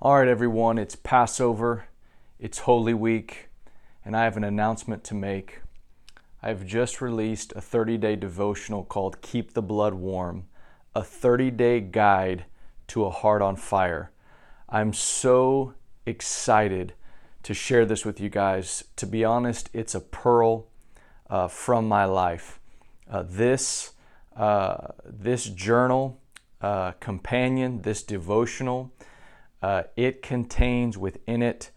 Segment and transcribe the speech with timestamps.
[0.00, 1.86] All right, everyone, it's Passover,
[2.38, 3.48] it's Holy Week,
[4.04, 5.58] and I have an announcement to make.
[6.40, 10.44] I have just released a 30 day devotional called Keep the Blood Warm,
[10.94, 12.44] a 30 day guide
[12.86, 14.12] to a heart on fire.
[14.68, 15.74] I'm so
[16.06, 16.92] excited
[17.42, 18.84] to share this with you guys.
[18.94, 20.68] To be honest, it's a pearl
[21.28, 22.60] uh, from my life.
[23.10, 23.94] Uh, this,
[24.36, 26.20] uh, this journal
[26.60, 28.92] uh, companion, this devotional,
[29.62, 31.70] uh, it contains within it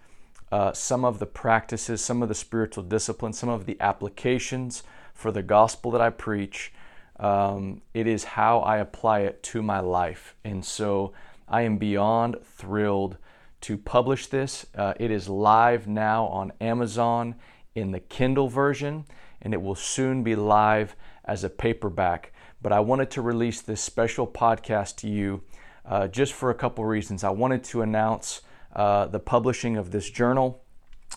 [0.51, 5.31] uh, some of the practices, some of the spiritual disciplines, some of the applications for
[5.31, 6.73] the gospel that I preach.
[7.19, 10.35] Um, it is how I apply it to my life.
[10.43, 11.13] And so
[11.47, 13.17] I am beyond thrilled
[13.61, 14.65] to publish this.
[14.75, 17.35] Uh, it is live now on Amazon
[17.75, 19.05] in the Kindle version,
[19.41, 22.33] and it will soon be live as a paperback.
[22.61, 25.43] But I wanted to release this special podcast to you
[25.85, 27.23] uh, just for a couple reasons.
[27.23, 28.41] I wanted to announce
[28.75, 30.63] uh, the publishing of this journal,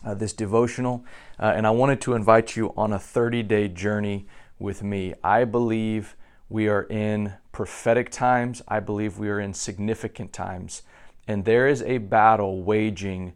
[0.05, 1.05] uh, this devotional,
[1.39, 4.27] uh, and I wanted to invite you on a 30 day journey
[4.59, 5.15] with me.
[5.23, 6.17] I believe
[6.49, 10.83] we are in prophetic times, I believe we are in significant times,
[11.27, 13.35] and there is a battle waging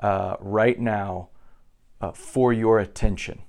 [0.00, 1.28] uh, right now
[2.00, 3.42] uh, for your attention.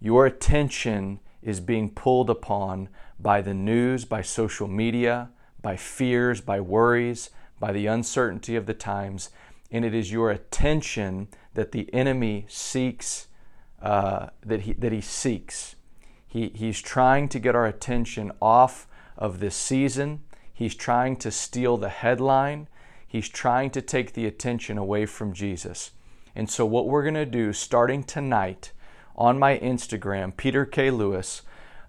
[0.00, 5.30] Your attention is being pulled upon by the news, by social media,
[5.64, 9.30] by fears, by worries, by the uncertainty of the times.
[9.70, 13.28] And it is your attention that the enemy seeks,
[13.80, 15.74] uh, that, he, that he seeks.
[16.28, 20.20] He, he's trying to get our attention off of this season.
[20.52, 22.68] He's trying to steal the headline.
[23.08, 25.92] He's trying to take the attention away from Jesus.
[26.36, 28.72] And so, what we're going to do starting tonight
[29.16, 30.90] on my Instagram, Peter K.
[30.90, 31.40] Louis,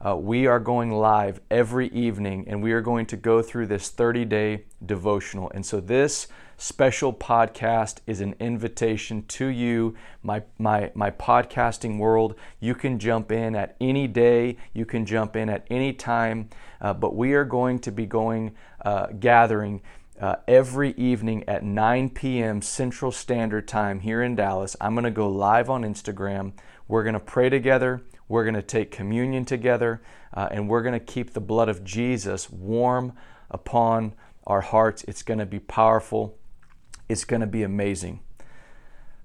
[0.03, 3.89] uh, we are going live every evening and we are going to go through this
[3.89, 5.51] 30 day devotional.
[5.53, 12.35] And so, this special podcast is an invitation to you, my, my, my podcasting world.
[12.59, 16.49] You can jump in at any day, you can jump in at any time,
[16.81, 19.81] uh, but we are going to be going, uh, gathering.
[20.19, 22.61] Uh, every evening at 9 p.m.
[22.61, 24.77] Central Standard Time here in Dallas.
[24.79, 26.53] I'm going to go live on Instagram.
[26.87, 28.01] We're going to pray together.
[28.27, 30.01] We're going to take communion together
[30.33, 33.13] uh, and we're going to keep the blood of Jesus warm
[33.49, 34.13] upon
[34.47, 35.03] our hearts.
[35.07, 36.37] It's going to be powerful,
[37.07, 38.21] it's going to be amazing.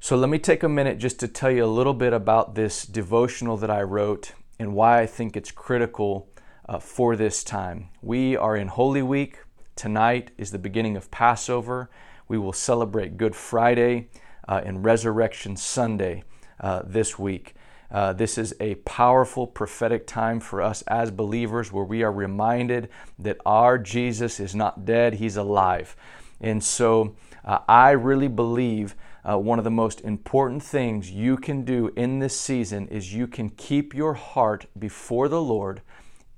[0.03, 2.87] So, let me take a minute just to tell you a little bit about this
[2.87, 6.29] devotional that I wrote and why I think it's critical
[6.67, 7.89] uh, for this time.
[8.01, 9.39] We are in Holy Week.
[9.77, 11.91] Tonight is the beginning of Passover.
[12.29, 14.09] We will celebrate Good Friday
[14.49, 16.25] uh, and Resurrection Sunday
[16.61, 17.55] uh, this week.
[17.91, 22.89] Uh, this is a powerful prophetic time for us as believers where we are reminded
[23.19, 25.97] that our Jesus is not dead, he's alive.
[26.41, 28.95] And so uh, I really believe
[29.29, 33.27] uh, one of the most important things you can do in this season is you
[33.27, 35.83] can keep your heart before the Lord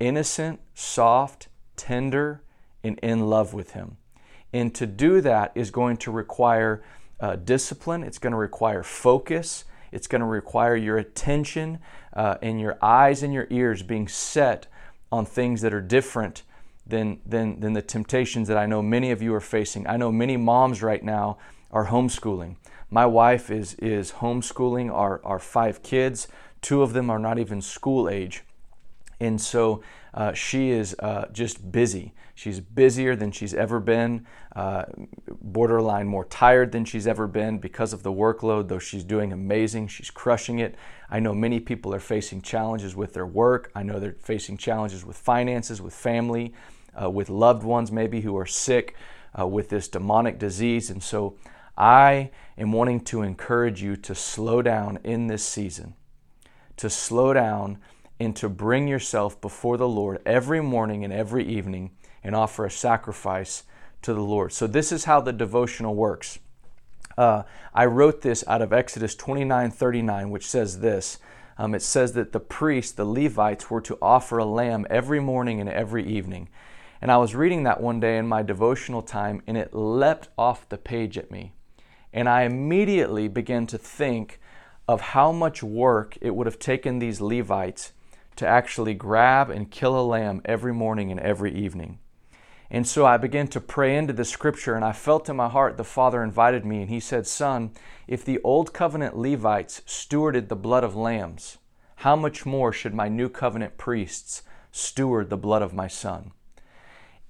[0.00, 2.42] innocent, soft, tender,
[2.82, 3.98] and in love with Him.
[4.52, 6.82] And to do that is going to require
[7.20, 9.64] uh, discipline, it's going to require focus.
[9.92, 11.78] It's going to require your attention
[12.14, 14.66] uh, and your eyes and your ears being set
[15.12, 16.42] on things that are different
[16.86, 19.86] than, than, than the temptations that I know many of you are facing.
[19.86, 21.38] I know many moms right now
[21.70, 22.56] are homeschooling.
[22.90, 26.28] My wife is, is homeschooling our, our five kids.
[26.60, 28.42] Two of them are not even school age.
[29.22, 29.82] And so
[30.14, 32.12] uh, she is uh, just busy.
[32.34, 34.84] She's busier than she's ever been, uh,
[35.40, 39.86] borderline more tired than she's ever been because of the workload, though she's doing amazing.
[39.86, 40.74] She's crushing it.
[41.08, 43.70] I know many people are facing challenges with their work.
[43.76, 46.52] I know they're facing challenges with finances, with family,
[47.00, 48.96] uh, with loved ones maybe who are sick
[49.38, 50.90] uh, with this demonic disease.
[50.90, 51.36] And so
[51.78, 55.94] I am wanting to encourage you to slow down in this season,
[56.78, 57.78] to slow down
[58.22, 61.90] and to bring yourself before the Lord every morning and every evening
[62.22, 63.64] and offer a sacrifice
[64.02, 64.52] to the Lord.
[64.52, 66.38] So, this is how the devotional works.
[67.18, 67.42] Uh,
[67.74, 71.18] I wrote this out of Exodus 29 39, which says this.
[71.58, 75.60] Um, it says that the priests, the Levites, were to offer a lamb every morning
[75.60, 76.48] and every evening.
[77.00, 80.68] And I was reading that one day in my devotional time, and it leapt off
[80.68, 81.52] the page at me.
[82.12, 84.40] And I immediately began to think
[84.88, 87.92] of how much work it would have taken these Levites
[88.36, 91.98] to actually grab and kill a lamb every morning and every evening.
[92.70, 95.76] And so I began to pray into the scripture, and I felt in my heart
[95.76, 97.72] the Father invited me, and He said, Son,
[98.08, 101.58] if the old covenant Levites stewarded the blood of lambs,
[101.96, 106.32] how much more should my new covenant priests steward the blood of my Son?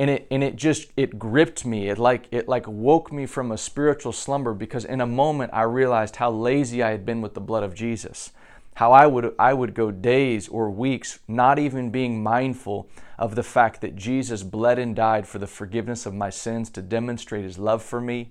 [0.03, 3.53] and it and it just it gripped me it like it like woke me from
[3.53, 7.35] a spiritual slumber because in a moment i realized how lazy i had been with
[7.35, 8.33] the blood of jesus
[8.75, 12.89] how i would i would go days or weeks not even being mindful
[13.19, 16.83] of the fact that jesus bled and died for the forgiveness of my sins to
[16.83, 18.31] demonstrate his love for me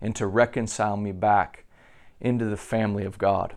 [0.00, 1.64] and to reconcile me back
[2.20, 3.56] into the family of god.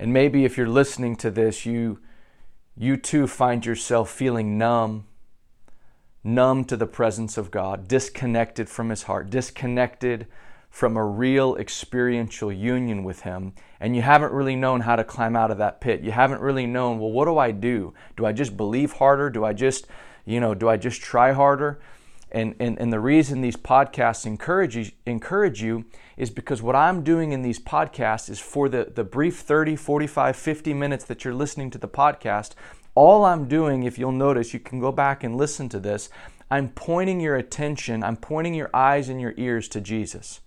[0.00, 1.98] And maybe if you're listening to this you
[2.76, 5.08] you too find yourself feeling numb
[6.24, 10.26] numb to the presence of God, disconnected from His heart, disconnected
[10.70, 15.36] from a real experiential union with Him, and you haven't really known how to climb
[15.36, 16.02] out of that pit.
[16.02, 17.94] You haven't really known, well, what do I do?
[18.16, 19.30] Do I just believe harder?
[19.30, 19.86] Do I just,
[20.24, 21.80] you know, do I just try harder?
[22.30, 25.86] And, and, and the reason these podcasts encourage you, encourage you
[26.16, 30.36] is because what I'm doing in these podcasts is for the, the brief 30, 45,
[30.36, 32.52] 50 minutes that you're listening to the podcast,
[32.94, 36.10] all I'm doing, if you'll notice, you can go back and listen to this,
[36.50, 40.40] I'm pointing your attention, I'm pointing your eyes and your ears to Jesus,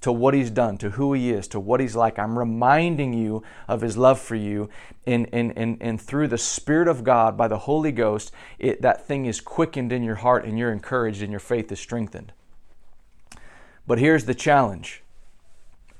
[0.00, 2.18] to what He's done, to who He is, to what He's like.
[2.18, 4.68] I'm reminding you of His love for you.
[5.06, 9.06] And, and, and, and through the Spirit of God, by the Holy Ghost, it, that
[9.06, 12.32] thing is quickened in your heart and you're encouraged and your faith is strengthened.
[13.86, 15.02] But here's the challenge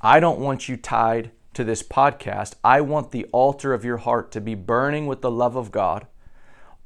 [0.00, 4.30] I don't want you tied to this podcast, I want the altar of your heart
[4.32, 6.06] to be burning with the love of God,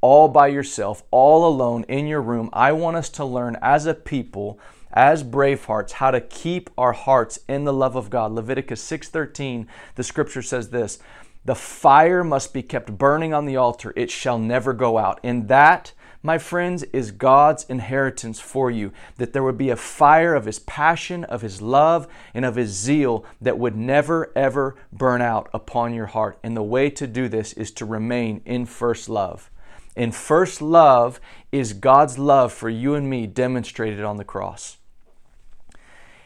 [0.00, 2.48] all by yourself, all alone in your room.
[2.54, 4.58] I want us to learn as a people,
[4.92, 8.32] as brave hearts, how to keep our hearts in the love of God.
[8.32, 10.98] Leviticus 6:13, the scripture says this,
[11.44, 15.48] "The fire must be kept burning on the altar; it shall never go out." And
[15.48, 15.92] that
[16.22, 18.92] my friends, is God's inheritance for you.
[19.16, 22.70] That there would be a fire of His passion, of His love, and of His
[22.70, 26.38] zeal that would never, ever burn out upon your heart.
[26.42, 29.50] And the way to do this is to remain in first love.
[29.96, 34.78] And first love is God's love for you and me demonstrated on the cross.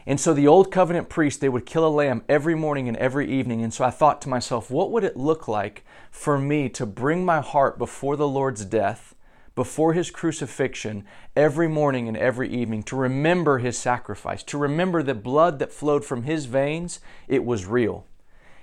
[0.07, 3.29] And so the old covenant priests, they would kill a lamb every morning and every
[3.29, 3.61] evening.
[3.61, 7.25] And so I thought to myself, what would it look like for me to bring
[7.25, 9.13] my heart before the Lord's death
[9.57, 11.03] before his crucifixion
[11.35, 16.05] every morning and every evening to remember his sacrifice, to remember the blood that flowed
[16.05, 18.05] from his veins, it was real.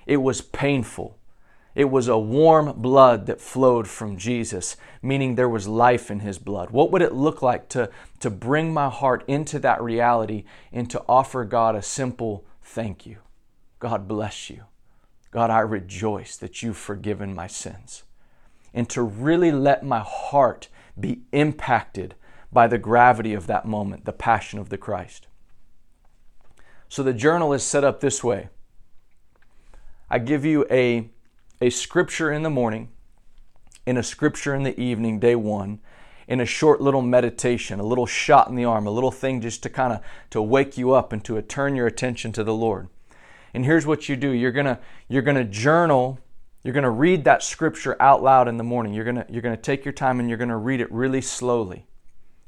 [0.07, 1.19] It was painful.
[1.75, 6.39] It was a warm blood that flowed from Jesus, meaning there was life in his
[6.39, 6.71] blood.
[6.71, 7.91] What would it look like to,
[8.21, 13.19] to bring my heart into that reality and to offer God a simple thank you?
[13.81, 14.65] God bless you.
[15.33, 18.05] God, I rejoice that you've forgiven my sins.
[18.73, 20.69] And to really let my heart
[20.99, 22.15] be impacted
[22.53, 25.27] by the gravity of that moment, the passion of the Christ.
[26.89, 28.49] So the journal is set up this way
[30.09, 31.11] I give you a,
[31.61, 32.89] a scripture in the morning,
[33.87, 35.81] and a scripture in the evening, day one,
[36.27, 39.63] in a short little meditation, a little shot in the arm, a little thing just
[39.63, 42.89] to kind of to wake you up and to turn your attention to the Lord.
[43.53, 44.31] And here's what you do.
[44.31, 44.79] You're going to
[45.09, 46.19] you're going to journal
[46.65, 48.95] you're going to read that scripture out loud in the morning.
[48.95, 50.91] You're going to, you're going to take your time and you're going to read it
[50.91, 51.87] really slowly.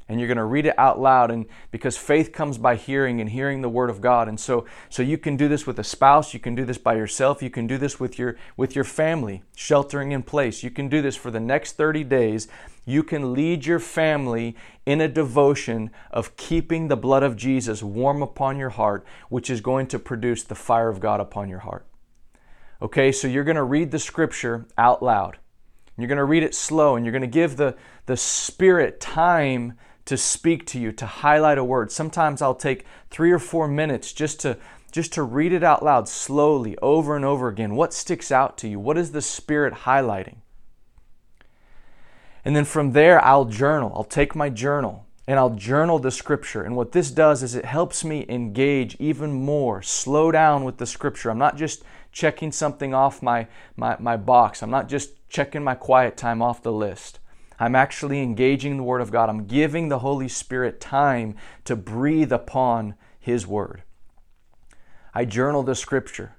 [0.08, 3.28] And you're going to read it out loud and because faith comes by hearing and
[3.28, 4.28] hearing the word of God.
[4.28, 6.94] And so so you can do this with a spouse, you can do this by
[6.94, 10.62] yourself, you can do this with your with your family, sheltering in place.
[10.62, 12.46] You can do this for the next 30 days.
[12.84, 14.54] You can lead your family
[14.86, 19.60] in a devotion of keeping the blood of Jesus warm upon your heart, which is
[19.60, 21.84] going to produce the fire of God upon your heart.
[22.80, 25.38] Okay, so you're going to read the scripture out loud.
[25.98, 29.74] You're going to read it slow and you're going to give the, the Spirit time
[30.06, 31.92] to speak to you, to highlight a word.
[31.92, 34.56] Sometimes I'll take three or four minutes just to
[34.92, 37.74] just to read it out loud slowly over and over again.
[37.74, 38.80] What sticks out to you?
[38.80, 40.36] What is the Spirit highlighting?
[42.46, 43.92] And then from there, I'll journal.
[43.94, 46.62] I'll take my journal and I'll journal the scripture.
[46.62, 50.86] And what this does is it helps me engage even more, slow down with the
[50.86, 51.30] scripture.
[51.30, 51.82] I'm not just
[52.12, 56.62] checking something off my, my, my box, I'm not just checking my quiet time off
[56.62, 57.18] the list.
[57.58, 59.28] I'm actually engaging the Word of God.
[59.28, 63.82] I'm giving the Holy Spirit time to breathe upon His Word.
[65.14, 66.36] I journal the scripture.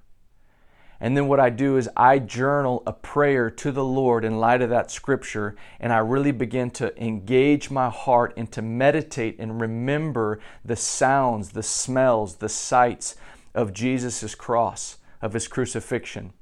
[1.00, 4.62] And then what I do is I journal a prayer to the Lord in light
[4.62, 9.62] of that scripture, and I really begin to engage my heart and to meditate and
[9.62, 13.16] remember the sounds, the smells, the sights
[13.54, 16.34] of Jesus' cross, of his crucifixion.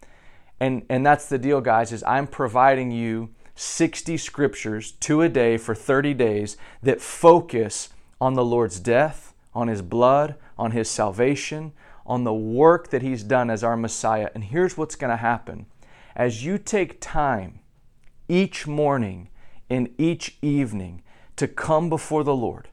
[0.59, 5.57] And, and that's the deal, guys, is I'm providing you 60 scriptures, two a day
[5.57, 11.71] for 30 days, that focus on the Lord's death, on his blood, on his salvation,
[12.05, 14.29] on the work that He's done as our Messiah.
[14.35, 15.65] And here's what's going to happen
[16.15, 17.59] as you take time
[18.27, 19.29] each morning
[19.69, 21.01] and each evening
[21.35, 22.69] to come before the Lord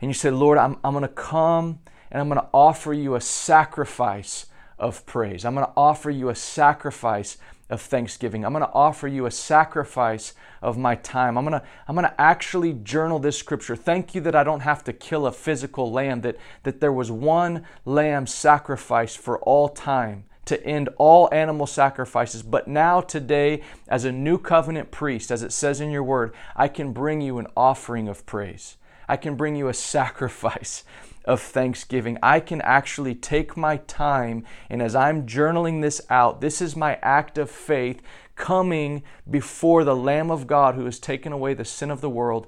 [0.00, 3.14] and you say, Lord, I'm, I'm going to come and I'm going to offer you
[3.14, 4.46] a sacrifice
[4.78, 5.44] of praise.
[5.44, 7.36] I'm going to offer you a sacrifice
[7.70, 8.44] of thanksgiving.
[8.44, 11.38] I'm going to offer you a sacrifice of my time.
[11.38, 13.76] I'm going to I'm going to actually journal this scripture.
[13.76, 17.10] Thank you that I don't have to kill a physical lamb that that there was
[17.10, 22.42] one lamb sacrifice for all time to end all animal sacrifices.
[22.42, 26.66] But now, today, as a new covenant priest, as it says in your word, I
[26.66, 28.76] can bring you an offering of praise.
[29.08, 30.82] I can bring you a sacrifice
[31.24, 32.18] of thanksgiving.
[32.22, 36.98] I can actually take my time, and as I'm journaling this out, this is my
[37.02, 38.02] act of faith
[38.34, 42.46] coming before the Lamb of God who has taken away the sin of the world.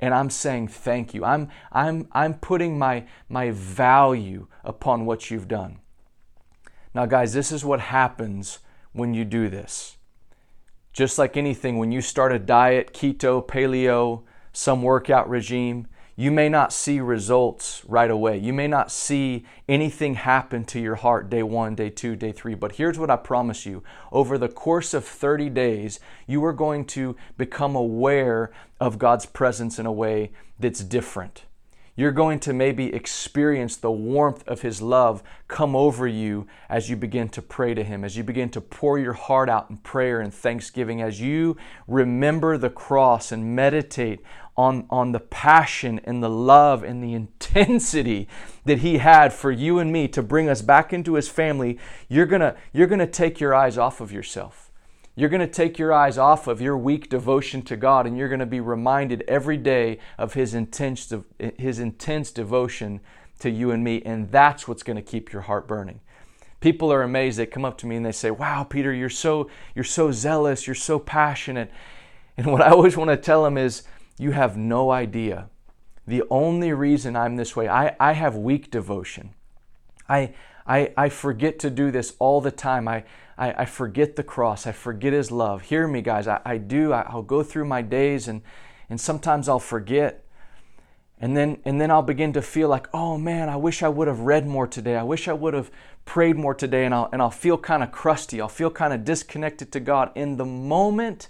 [0.00, 1.24] And I'm saying thank you.
[1.24, 5.78] I'm, I'm, I'm putting my, my value upon what you've done.
[6.94, 8.60] Now, guys, this is what happens
[8.92, 9.96] when you do this.
[10.92, 16.48] Just like anything, when you start a diet, keto, paleo, some workout regime, you may
[16.48, 18.38] not see results right away.
[18.38, 22.54] You may not see anything happen to your heart day one, day two, day three.
[22.54, 26.86] But here's what I promise you over the course of 30 days, you are going
[26.86, 31.44] to become aware of God's presence in a way that's different
[31.96, 36.96] you're going to maybe experience the warmth of His love come over you as you
[36.96, 40.20] begin to pray to Him, as you begin to pour your heart out in prayer
[40.20, 41.56] and thanksgiving, as you
[41.88, 44.20] remember the cross and meditate
[44.56, 48.28] on, on the passion and the love and the intensity
[48.64, 51.78] that He had for you and me to bring us back into His family.
[52.08, 54.66] You're to you're to take your eyes off of yourself
[55.18, 58.46] you're to take your eyes off of your weak devotion to God and you're to
[58.46, 61.12] be reminded every day of His intense,
[61.56, 63.00] His intense devotion
[63.38, 64.02] to you and me.
[64.04, 66.00] And that's what's to keep your heart burning.
[66.60, 67.38] People are amazed.
[67.38, 70.66] They come up to me and they say, Wow, Peter, you're so, you're so zealous,
[70.66, 71.70] you're so passionate.
[72.36, 73.84] And what I always want to tell them is,
[74.18, 75.48] You have no idea.
[76.06, 79.34] The only reason I'm this way, I, I have weak devotion.
[80.08, 80.34] I,
[80.66, 82.88] I, I forget to do this all the time.
[82.88, 83.04] I,
[83.36, 84.66] I, I forget the cross.
[84.66, 85.62] I forget His love.
[85.62, 86.28] Hear me, guys.
[86.28, 86.92] I, I do.
[86.92, 88.42] I, I'll go through my days and,
[88.88, 90.24] and sometimes I'll forget.
[91.18, 94.06] And then, and then I'll begin to feel like, oh man, I wish I would
[94.06, 94.96] have read more today.
[94.96, 95.70] I wish I would have
[96.04, 96.84] prayed more today.
[96.84, 98.40] And I'll, and I'll feel kind of crusty.
[98.40, 100.12] I'll feel kind of disconnected to God.
[100.14, 101.28] In the moment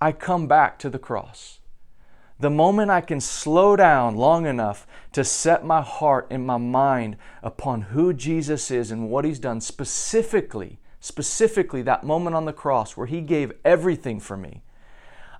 [0.00, 1.57] I come back to the cross,
[2.40, 7.16] the moment I can slow down long enough to set my heart and my mind
[7.42, 12.96] upon who Jesus is and what He's done, specifically specifically that moment on the cross
[12.96, 14.62] where He gave everything for me,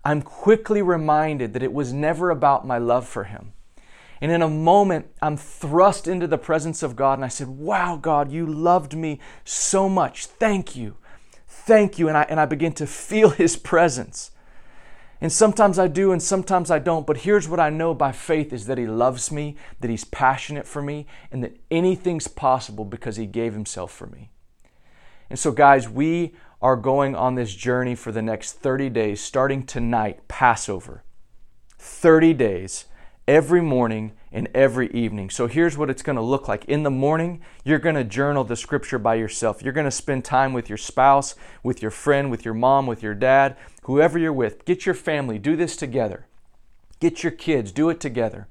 [0.04, 3.52] I'm quickly reminded that it was never about my love for Him.
[4.20, 7.96] And in a moment, I'm thrust into the presence of God, and I said, Wow,
[7.96, 10.26] God, you loved me so much.
[10.26, 10.96] Thank you.
[11.46, 12.08] Thank you.
[12.08, 14.30] And I, and I begin to feel His presence.
[15.20, 17.06] And sometimes I do and sometimes I don't.
[17.06, 20.66] But here's what I know by faith is that He loves me, that He's passionate
[20.66, 24.30] for me, and that anything's possible because He gave Himself for me.
[25.28, 29.64] And so, guys, we are going on this journey for the next 30 days, starting
[29.64, 31.04] tonight, Passover.
[31.78, 32.86] 30 days,
[33.26, 35.30] every morning and every evening.
[35.30, 36.64] So here's what it's going to look like.
[36.66, 39.62] In the morning, you're going to journal the scripture by yourself.
[39.62, 43.02] You're going to spend time with your spouse, with your friend, with your mom, with
[43.02, 44.64] your dad, whoever you're with.
[44.64, 46.26] Get your family, do this together.
[47.00, 48.48] Get your kids, do it together.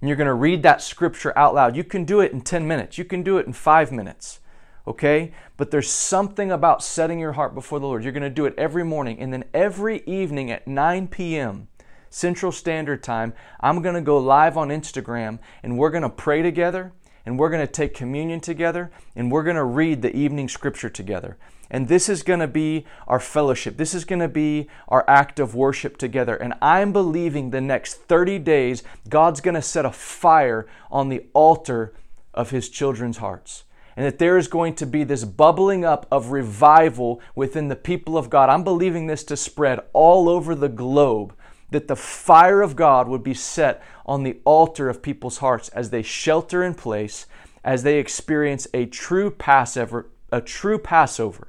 [0.00, 1.76] And you're going to read that scripture out loud.
[1.76, 4.40] You can do it in 10 minutes, you can do it in five minutes
[4.86, 5.32] okay?
[5.56, 8.02] But there's something about setting your heart before the Lord.
[8.02, 11.68] You're going to do it every morning, and then every evening at 9 p.m.
[12.12, 16.42] Central Standard Time, I'm going to go live on Instagram, and we're going to pray
[16.42, 16.92] together,
[17.24, 20.90] and we're going to take communion together, and we're going to read the evening scripture
[20.90, 21.38] together.
[21.70, 23.78] And this is going to be our fellowship.
[23.78, 26.36] This is going to be our act of worship together.
[26.36, 31.24] And I'm believing the next 30 days, God's going to set a fire on the
[31.32, 31.94] altar
[32.34, 33.64] of His children's hearts
[33.96, 38.16] and that there is going to be this bubbling up of revival within the people
[38.16, 38.48] of God.
[38.48, 41.34] I'm believing this to spread all over the globe,
[41.72, 45.90] that the fire of God would be set on the altar of people's hearts as
[45.90, 47.26] they shelter in place,
[47.64, 51.48] as they experience a true Passover, a true Passover.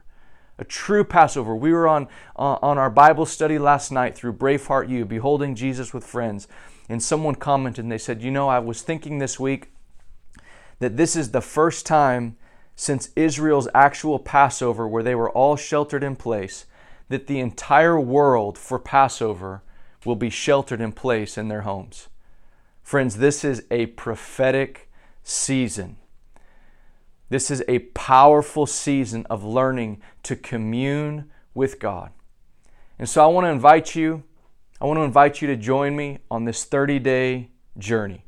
[0.60, 1.56] A true Passover.
[1.56, 5.96] We were on, uh, on our Bible study last night through Braveheart U, Beholding Jesus
[5.96, 6.48] with Friends,
[6.88, 9.72] and someone commented and they said, You know, I was thinking this week
[10.78, 12.38] that this is the first time
[12.76, 16.66] since Israel's actual Passover, where they were all sheltered in place,
[17.10, 19.64] that the entire world for Passover
[20.06, 22.10] will be sheltered in place in their homes.
[22.82, 24.90] Friends, this is a prophetic
[25.24, 25.98] season.
[27.30, 32.12] This is a powerful season of learning to commune with God.
[33.00, 34.24] And so I want to invite you,
[34.80, 38.26] I want to invite you to join me on this 30 day journey.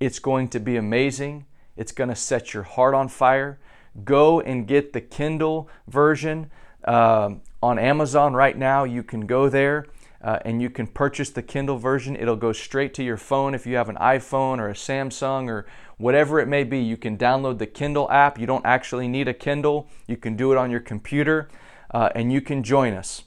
[0.00, 1.46] It's going to be amazing.
[1.76, 3.58] It's going to set your heart on fire.
[4.04, 6.50] Go and get the Kindle version
[6.84, 7.30] uh,
[7.62, 8.84] on Amazon right now.
[8.84, 9.86] You can go there
[10.24, 12.16] uh, and you can purchase the Kindle version.
[12.16, 15.66] It'll go straight to your phone if you have an iPhone or a Samsung or
[15.98, 16.78] whatever it may be.
[16.78, 18.38] You can download the Kindle app.
[18.38, 21.50] You don't actually need a Kindle, you can do it on your computer
[21.90, 23.24] uh, and you can join us.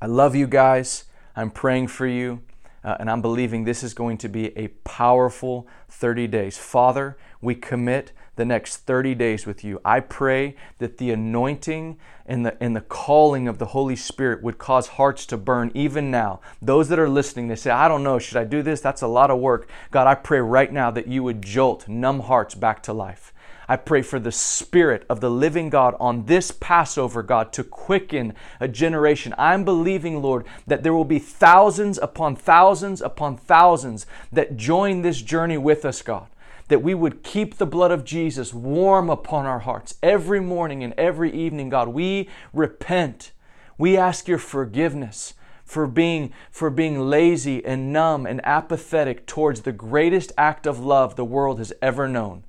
[0.00, 1.04] I love you guys.
[1.36, 2.40] I'm praying for you.
[2.82, 6.56] Uh, and I'm believing this is going to be a powerful 30 days.
[6.56, 9.80] Father, we commit the next 30 days with you.
[9.84, 14.58] I pray that the anointing and the, and the calling of the Holy Spirit would
[14.58, 16.40] cause hearts to burn even now.
[16.60, 18.80] Those that are listening, they say, I don't know, should I do this?
[18.80, 19.68] That's a lot of work.
[19.90, 23.32] God, I pray right now that you would jolt numb hearts back to life.
[23.68, 28.34] I pray for the Spirit of the living God on this Passover, God, to quicken
[28.60, 29.34] a generation.
[29.36, 35.20] I'm believing, Lord, that there will be thousands upon thousands upon thousands that join this
[35.20, 36.28] journey with us, God
[36.68, 40.92] that we would keep the blood of Jesus warm upon our hearts every morning and
[40.94, 41.88] every evening, God.
[41.88, 43.32] We repent.
[43.78, 49.72] We ask your forgiveness for being for being lazy and numb and apathetic towards the
[49.72, 52.44] greatest act of love the world has ever known.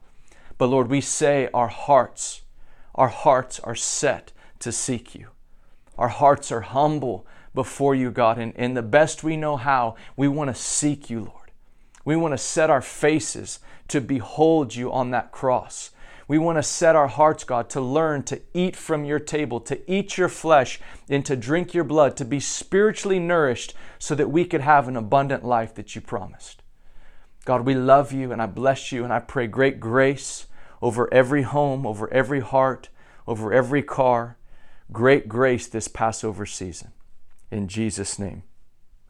[0.58, 2.42] But Lord, we say our hearts,
[2.96, 5.30] our hearts are set to seek you.
[5.98, 10.28] Our hearts are humble before you, God, and in the best we know how, we
[10.28, 11.47] want to seek you, Lord.
[12.08, 13.60] We want to set our faces
[13.90, 15.92] to behold you on that cross.
[16.26, 19.92] We want to set our hearts, God, to learn to eat from your table, to
[19.92, 24.46] eat your flesh, and to drink your blood, to be spiritually nourished so that we
[24.46, 26.64] could have an abundant life that you promised.
[27.44, 30.46] God, we love you and I bless you and I pray great grace
[30.82, 32.88] over every home, over every heart,
[33.28, 34.38] over every car.
[34.94, 36.94] Great grace this Passover season.
[37.52, 38.44] In Jesus' name,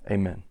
[0.09, 0.46] amen.